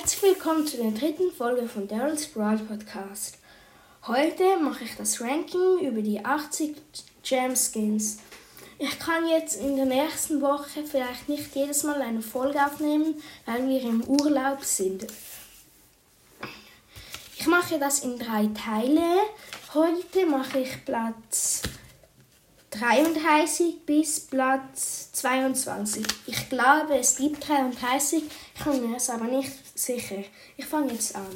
Herzlich 0.00 0.22
willkommen 0.22 0.66
zu 0.66 0.78
der 0.78 0.92
dritten 0.92 1.30
Folge 1.30 1.68
von 1.68 1.86
Daryl's 1.86 2.26
Broad 2.26 2.66
Podcast. 2.66 3.36
Heute 4.06 4.58
mache 4.58 4.84
ich 4.84 4.96
das 4.96 5.20
Ranking 5.20 5.80
über 5.80 6.00
die 6.00 6.24
80 6.24 6.74
Gem 7.22 7.54
Skins. 7.54 8.16
Ich 8.78 8.98
kann 8.98 9.28
jetzt 9.28 9.60
in 9.60 9.76
der 9.76 9.84
nächsten 9.84 10.40
Woche 10.40 10.84
vielleicht 10.90 11.28
nicht 11.28 11.54
jedes 11.54 11.82
Mal 11.82 12.00
eine 12.00 12.22
Folge 12.22 12.64
aufnehmen, 12.64 13.14
weil 13.44 13.68
wir 13.68 13.82
im 13.82 14.02
Urlaub 14.04 14.64
sind. 14.64 15.06
Ich 17.38 17.46
mache 17.46 17.78
das 17.78 17.98
in 17.98 18.18
drei 18.18 18.48
Teile. 18.54 19.18
Heute 19.74 20.24
mache 20.24 20.60
ich 20.60 20.82
Platz 20.86 21.60
33 22.70 23.84
bis 23.84 24.18
Platz 24.20 24.99
22. 25.20 26.06
Ich 26.26 26.48
glaube, 26.48 26.96
es 26.98 27.16
gibt 27.16 27.46
33, 27.46 28.22
ich 28.54 28.64
bin 28.64 28.90
mir 28.90 28.96
es 28.96 29.10
aber 29.10 29.26
nicht 29.26 29.52
sicher. 29.78 30.22
Ich 30.56 30.64
fange 30.64 30.92
jetzt 30.92 31.14
an. 31.14 31.26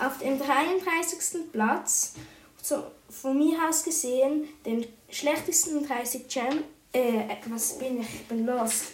Auf 0.00 0.18
dem 0.18 0.38
33. 0.38 1.52
Platz, 1.52 2.14
so 2.60 2.84
von 3.08 3.38
mir 3.38 3.56
aus 3.68 3.84
gesehen, 3.84 4.48
den 4.66 4.86
schlechtesten 5.08 5.86
30 5.86 6.26
Gem, 6.28 6.64
äh, 6.92 7.36
was 7.46 7.78
bin 7.78 8.00
ich, 8.00 8.14
ich 8.14 8.26
bin 8.26 8.46
lost, 8.46 8.86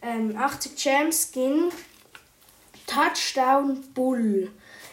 ähm, 0.00 0.36
80 0.36 0.76
Gem 0.76 1.12
Skin, 1.12 1.70
Touchdown 2.86 3.82
Bull. 3.92 4.50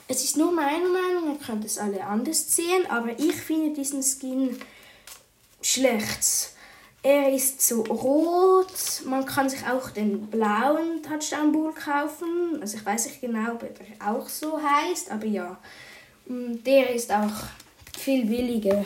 Es 0.09 0.23
ist 0.25 0.35
nur 0.35 0.51
meine 0.51 0.89
Meinung, 0.89 1.33
ihr 1.33 1.45
könnt 1.45 1.63
es 1.63 1.77
alle 1.77 2.03
anders 2.03 2.53
sehen, 2.53 2.85
aber 2.89 3.17
ich 3.17 3.35
finde 3.35 3.73
diesen 3.73 4.03
Skin 4.03 4.59
schlecht. 5.61 6.52
Er 7.05 7.33
ist 7.33 7.61
so 7.61 7.81
rot. 7.83 8.71
Man 9.05 9.25
kann 9.25 9.49
sich 9.49 9.59
auch 9.67 9.89
den 9.89 10.27
blauen 10.27 11.03
Touchdown 11.03 11.51
Bull 11.51 11.73
kaufen. 11.73 12.59
Also 12.61 12.77
ich 12.77 12.85
weiß 12.85 13.07
nicht 13.07 13.19
genau, 13.19 13.51
ob 13.51 13.63
er 13.63 14.09
auch 14.09 14.29
so 14.29 14.57
heißt, 14.57 15.11
aber 15.11 15.25
ja. 15.25 15.57
Mm, 16.27 16.63
der 16.63 16.95
ist 16.95 17.11
auch 17.11 17.43
viel 17.99 18.25
billiger. 18.25 18.85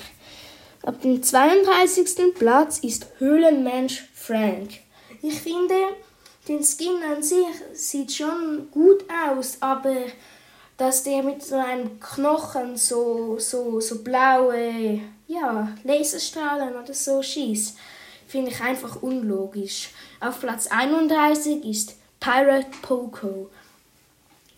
Ab 0.81 0.99
dem 1.01 1.21
32. 1.21 2.33
Platz 2.33 2.79
ist 2.79 3.07
Höhlenmensch 3.19 4.09
Frank. 4.15 4.71
Ich 5.21 5.39
finde, 5.39 5.75
den 6.47 6.63
Skin 6.63 7.03
an 7.13 7.21
sich 7.21 7.45
sieht 7.73 8.13
schon 8.13 8.69
gut 8.71 9.05
aus, 9.29 9.57
aber 9.59 9.95
dass 10.77 11.03
der 11.03 11.21
mit 11.21 11.43
so 11.43 11.55
einem 11.55 11.99
Knochen 11.99 12.77
so, 12.77 13.37
so, 13.37 13.79
so 13.79 14.03
blaue 14.03 15.01
ja, 15.27 15.75
Laserstrahlen 15.83 16.75
oder 16.75 16.93
so 16.93 17.21
schießt, 17.21 17.77
finde 18.27 18.51
ich 18.51 18.61
einfach 18.61 19.01
unlogisch. 19.01 19.89
Auf 20.19 20.39
Platz 20.39 20.67
31 20.67 21.63
ist 21.65 21.95
Pirate 22.19 22.67
Poco. 22.81 23.49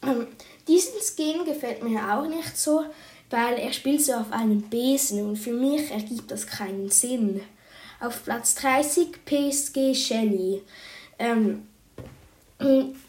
Ähm, 0.03 0.27
diesen 0.67 0.99
Skin 1.01 1.45
gefällt 1.45 1.83
mir 1.83 2.13
auch 2.13 2.27
nicht 2.27 2.57
so, 2.57 2.85
weil 3.29 3.57
er 3.59 3.73
spielt 3.73 4.03
so 4.03 4.13
auf 4.13 4.31
einem 4.31 4.61
Besen 4.61 5.27
und 5.27 5.37
für 5.37 5.53
mich 5.53 5.91
ergibt 5.91 6.31
das 6.31 6.47
keinen 6.47 6.89
Sinn. 6.89 7.41
Auf 7.99 8.23
Platz 8.23 8.55
30 8.55 9.25
PSG 9.25 9.93
Shelly. 9.93 10.63
Ähm, 11.17 11.67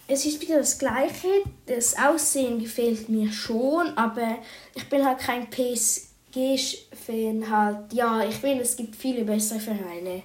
es 0.07 0.27
ist 0.27 0.41
wieder 0.41 0.59
das 0.59 0.79
gleiche. 0.79 1.29
Das 1.67 1.97
Aussehen 1.97 2.61
gefällt 2.61 3.09
mir 3.09 3.33
schon, 3.33 3.97
aber 3.97 4.39
ich 4.75 4.89
bin 4.89 5.05
halt 5.05 5.19
kein 5.19 5.49
PSG-Fan 6.33 7.51
halt. 7.51 7.93
Ja, 7.93 8.25
ich 8.25 8.37
finde, 8.37 8.63
es 8.63 8.77
gibt 8.77 8.97
viele 8.97 9.25
bessere 9.25 9.61
Vereine. 9.61 10.23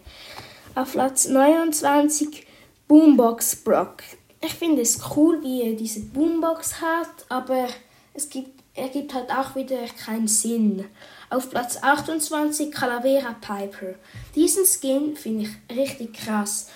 Auf 0.76 0.92
Platz 0.92 1.28
29 1.28 2.46
Boombox 2.88 3.58
Brock. 3.58 4.04
Ich 4.42 4.54
finde 4.54 4.82
es 4.82 5.00
cool, 5.16 5.42
wie 5.42 5.64
er 5.64 5.76
diese 5.76 6.02
Boombox 6.02 6.82
hat, 6.82 7.26
aber 7.30 7.68
es 8.14 8.30
gibt, 8.30 8.62
er 8.76 8.90
gibt 8.90 9.14
halt 9.14 9.32
auch 9.32 9.56
wieder 9.56 9.80
keinen 10.06 10.28
Sinn. 10.28 10.86
Auf 11.30 11.50
Platz 11.50 11.78
28 11.82 12.72
Calavera 12.72 13.36
Piper. 13.42 13.96
Diesen 14.36 14.66
Skin 14.66 15.16
finde 15.16 15.44
ich 15.46 15.76
richtig 15.76 16.14
krass. 16.14 16.70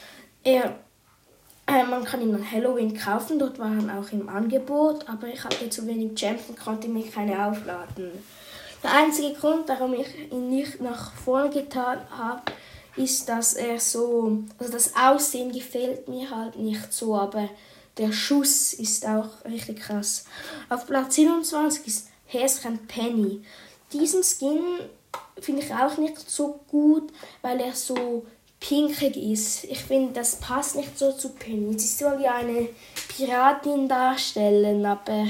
Er 0.44 0.76
äh, 1.70 1.84
man 1.84 2.04
kann 2.04 2.22
ihn 2.22 2.34
an 2.34 2.52
Halloween 2.52 2.98
kaufen, 2.98 3.38
dort 3.38 3.60
waren 3.60 3.92
auch 3.92 4.12
im 4.12 4.28
Angebot, 4.28 5.08
aber 5.08 5.28
ich 5.28 5.44
hatte 5.44 5.70
zu 5.70 5.86
wenig 5.86 6.16
Gems 6.16 6.42
und 6.48 6.58
konnte 6.58 6.88
mir 6.88 7.06
keine 7.06 7.46
aufladen. 7.46 8.12
Der 8.84 8.94
einzige 8.94 9.34
Grund, 9.34 9.68
warum 9.68 9.94
ich 9.94 10.32
ihn 10.32 10.50
nicht 10.50 10.80
nach 10.82 11.14
vorne 11.14 11.50
getan 11.50 12.00
habe, 12.12 12.42
ist, 12.96 13.28
dass 13.28 13.54
er 13.54 13.80
so, 13.80 14.44
also 14.58 14.72
das 14.72 14.96
Aussehen 14.96 15.52
gefällt 15.52 16.08
mir 16.08 16.30
halt 16.30 16.58
nicht 16.58 16.92
so, 16.94 17.16
aber 17.16 17.50
der 17.98 18.12
Schuss 18.12 18.74
ist 18.74 19.06
auch 19.06 19.44
richtig 19.46 19.82
krass. 19.82 20.26
Auf 20.70 20.86
Platz 20.86 21.16
27 21.16 21.88
ist 21.88 22.08
Häschen 22.26 22.88
Penny. 22.88 23.42
Diesen 23.92 24.24
Skin 24.24 24.60
finde 25.40 25.64
ich 25.64 25.74
auch 25.74 25.98
nicht 25.98 26.30
so 26.30 26.60
gut, 26.70 27.12
weil 27.42 27.60
er 27.60 27.74
so 27.74 28.26
pinkig 28.60 29.18
ist. 29.18 29.64
Ich 29.66 29.80
finde, 29.80 30.14
das 30.14 30.38
passt 30.38 30.76
nicht 30.76 30.98
so 30.98 31.12
zu 31.12 31.30
Penny. 31.30 31.78
Sie 31.78 31.88
soll 31.88 32.22
ja 32.22 32.36
eine 32.36 32.70
Piratin 33.10 33.88
darstellen, 33.88 34.86
aber 34.86 35.28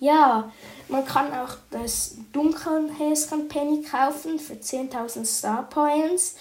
ja, 0.00 0.52
man 0.88 1.04
kann 1.04 1.32
auch 1.32 1.56
das 1.70 2.16
dunklen 2.32 2.90
Häschen 2.96 3.48
Penny 3.48 3.82
kaufen 3.82 4.38
für 4.38 4.54
10.000 4.54 5.24
Star 5.24 5.68
Points. 5.68 6.36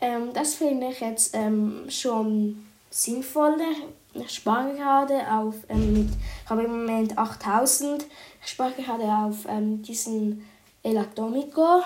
Ähm, 0.00 0.32
das 0.32 0.54
finde 0.54 0.88
ich 0.88 1.00
jetzt 1.00 1.34
ähm, 1.34 1.84
schon 1.88 2.66
sinnvoller. 2.90 3.74
Ich 4.14 4.30
spare 4.30 4.74
gerade 4.74 5.20
auf, 5.30 5.54
ähm, 5.68 6.10
ich 6.10 6.50
habe 6.50 6.64
im 6.64 6.86
Moment 6.86 7.16
8000. 7.16 8.06
Ich 8.42 8.50
spare 8.50 8.72
gerade 8.72 9.04
auf 9.04 9.46
ähm, 9.48 9.82
diesen 9.82 10.46
El 10.82 10.96
Atomico, 10.96 11.82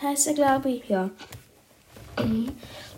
heißt 0.00 0.28
er 0.28 0.34
glaube 0.34 0.70
ich, 0.70 0.88
ja. 0.88 1.10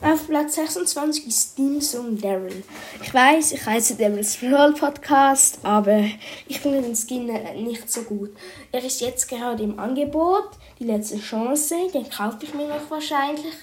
Auf 0.03 0.29
Platz 0.29 0.55
26 0.55 1.27
ist 1.27 1.59
Dimsum 1.59 2.19
Daryl. 2.19 2.63
Ich 3.03 3.13
weiß, 3.13 3.53
ich 3.53 3.67
heiße 3.67 3.97
Daryl's 3.97 4.41
World 4.43 4.79
Podcast, 4.79 5.59
aber 5.63 6.05
ich 6.49 6.61
finde 6.61 6.81
den 6.81 6.97
Skin 6.97 7.27
nicht 7.63 7.91
so 7.91 8.03
gut. 8.03 8.31
Er 8.73 8.83
ist 8.83 9.03
jetzt 9.03 9.29
gerade 9.29 9.63
im 9.63 9.79
Angebot, 9.79 10.49
die 10.79 10.85
letzte 10.85 11.19
Chance, 11.19 11.75
den 11.93 12.09
kaufe 12.09 12.39
ich 12.43 12.55
mir 12.55 12.67
noch 12.67 12.91
wahrscheinlich, 12.91 13.55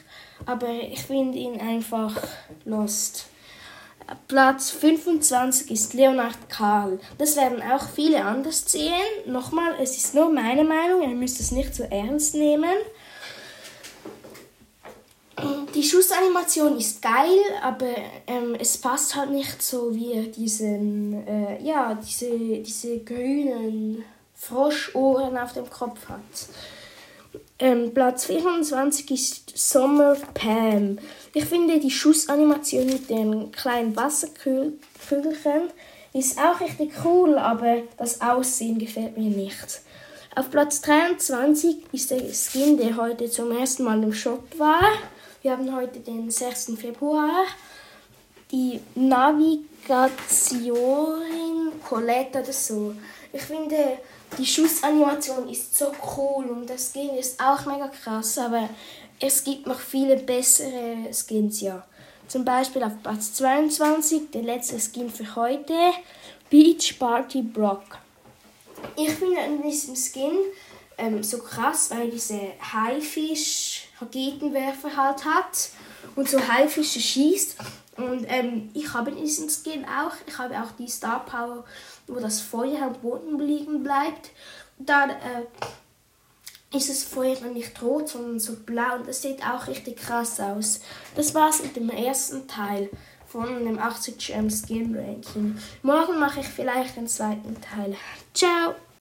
aber 0.45 0.69
ich 0.69 1.01
finde 1.01 1.39
ihn 1.39 1.59
einfach 1.59 2.15
lost. 2.65 3.25
Platz 4.27 4.69
25 4.69 5.71
ist 5.71 5.95
Leonard 5.95 6.49
Karl. 6.49 6.99
Das 7.17 7.35
werden 7.35 7.63
auch 7.63 7.89
viele 7.89 8.23
anders 8.23 8.63
sehen. 8.71 8.93
Nochmal, 9.25 9.73
es 9.81 9.97
ist 9.97 10.13
nur 10.13 10.29
meine 10.29 10.63
Meinung, 10.63 11.01
ihr 11.01 11.15
müsst 11.15 11.39
es 11.39 11.51
nicht 11.51 11.73
so 11.73 11.83
ernst 11.83 12.35
nehmen. 12.35 12.75
Die 15.77 15.83
Schussanimation 15.83 16.75
ist 16.75 17.03
geil, 17.03 17.37
aber 17.61 17.93
ähm, 18.25 18.55
es 18.59 18.79
passt 18.79 19.15
halt 19.15 19.29
nicht 19.29 19.61
so 19.61 19.93
wie 19.93 20.27
diesen, 20.29 21.27
äh, 21.27 21.61
ja, 21.61 21.93
diese, 21.93 22.31
diese 22.31 22.97
grünen 23.01 24.03
Froschohren 24.33 25.37
auf 25.37 25.53
dem 25.53 25.69
Kopf 25.69 26.09
hat. 26.09 26.19
Ähm, 27.59 27.93
Platz 27.93 28.25
24 28.25 29.11
ist 29.11 29.55
Summer 29.55 30.15
Pam. 30.33 30.97
Ich 31.35 31.45
finde 31.45 31.79
die 31.79 31.91
Schussanimation 31.91 32.87
mit 32.87 33.11
den 33.11 33.51
kleinen 33.51 33.95
Wasserkügelchen 33.95 35.69
ist 36.11 36.39
auch 36.39 36.59
richtig 36.59 36.91
cool, 37.05 37.37
aber 37.37 37.83
das 37.97 38.19
Aussehen 38.21 38.79
gefällt 38.79 39.15
mir 39.15 39.29
nicht. 39.29 39.81
Auf 40.35 40.49
Platz 40.49 40.81
23 40.81 41.83
ist 41.91 42.09
der 42.09 42.33
Skin, 42.33 42.77
der 42.77 42.97
heute 42.97 43.29
zum 43.29 43.51
ersten 43.51 43.83
Mal 43.83 44.01
im 44.01 44.13
Shop 44.13 44.43
war. 44.57 44.81
Wir 45.47 45.53
haben 45.53 45.73
heute 45.73 46.01
den 46.01 46.29
6. 46.29 46.73
Februar. 46.77 47.45
Die 48.51 48.81
Navigatorin 48.95 51.71
Colette 51.87 52.41
oder 52.41 52.51
so. 52.51 52.93
Ich 53.31 53.43
finde, 53.43 53.99
die 54.37 54.45
Schussanimation 54.45 55.47
ist 55.47 55.77
so 55.77 55.93
cool 56.17 56.47
und 56.47 56.69
das 56.69 56.91
Skin 56.91 57.11
ist 57.11 57.41
auch 57.41 57.65
mega 57.65 57.87
krass, 57.87 58.37
aber 58.37 58.67
es 59.21 59.41
gibt 59.41 59.67
noch 59.67 59.79
viele 59.79 60.17
bessere 60.17 61.13
Skins, 61.13 61.61
ja. 61.61 61.81
Zum 62.27 62.43
Beispiel 62.43 62.83
auf 62.83 63.01
Platz 63.01 63.31
22, 63.35 64.31
der 64.31 64.43
letzte 64.43 64.77
Skin 64.81 65.09
für 65.09 65.33
heute, 65.37 65.93
Beach 66.49 66.99
Party 66.99 67.41
Brock. 67.41 67.99
Ich 68.97 69.11
finde 69.11 69.39
an 69.39 69.61
diesem 69.61 69.95
Skin 69.95 70.39
ähm, 70.97 71.23
so 71.23 71.37
krass, 71.37 71.89
weil 71.91 72.09
diese 72.09 72.37
Haifisch 72.73 73.66
Raketenwerfer 73.99 74.95
halt 74.95 75.25
hat 75.25 75.69
und 76.15 76.29
so 76.29 76.39
Haifische 76.47 76.99
schießt. 76.99 77.57
Und 77.97 78.25
ähm, 78.27 78.69
ich 78.73 78.93
habe 78.93 79.11
diesen 79.11 79.49
Skin 79.49 79.85
auch. 79.85 80.13
Ich 80.27 80.37
habe 80.37 80.55
auch 80.61 80.71
die 80.77 80.87
Star 80.87 81.25
Power, 81.25 81.65
wo 82.05 82.19
das 82.19 82.41
Feuer 82.41 82.83
am 82.83 82.93
Boden 82.93 83.39
liegen 83.39 83.83
bleibt. 83.83 84.29
Dann 84.77 85.09
äh, 85.09 85.45
ist 86.75 86.89
das 86.89 87.03
Feuer 87.03 87.39
nicht 87.53 87.81
rot, 87.81 88.09
sondern 88.09 88.39
so 88.39 88.55
blau. 88.55 88.97
Und 88.97 89.07
das 89.07 89.21
sieht 89.21 89.43
auch 89.43 89.67
richtig 89.67 89.97
krass 89.97 90.39
aus. 90.39 90.81
Das 91.15 91.33
war's 91.33 91.63
mit 91.63 91.75
dem 91.75 91.89
ersten 91.89 92.47
Teil 92.47 92.89
von 93.27 93.65
dem 93.65 93.79
80 93.79 94.17
Gem 94.17 94.49
Skin 94.49 94.95
Ranking. 94.95 95.57
Morgen 95.81 96.19
mache 96.19 96.41
ich 96.41 96.47
vielleicht 96.47 96.95
den 96.95 97.07
zweiten 97.07 97.59
Teil. 97.61 97.95
Ciao! 98.33 98.75